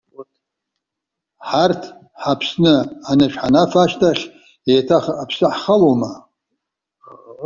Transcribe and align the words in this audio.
Ҳарҭ 1.47 1.83
ҳаԥсны, 2.21 2.75
анышә 3.09 3.37
ҳанафа 3.41 3.79
ашьҭахь, 3.85 4.23
еиҭах 4.71 5.05
аԥсы 5.21 5.45
ҳхалоума? 5.53 6.11